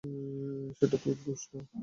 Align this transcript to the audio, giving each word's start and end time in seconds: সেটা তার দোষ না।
সেটা 0.77 0.97
তার 1.03 1.17
দোষ 1.23 1.41
না। 1.51 1.59